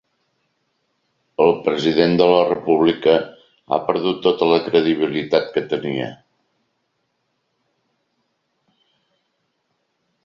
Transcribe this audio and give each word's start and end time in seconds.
El 1.43 1.51
president 1.67 2.15
de 2.21 2.29
la 2.31 2.39
república 2.47 3.13
ha 3.19 3.79
perdut 3.91 4.23
tota 4.29 4.47
la 4.53 4.57
credibilitat 4.69 5.53
que 5.57 5.65
tenia. 5.75 6.09